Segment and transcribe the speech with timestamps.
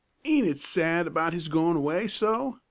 [0.25, 2.57] 'Aint it sad about his goin' away so?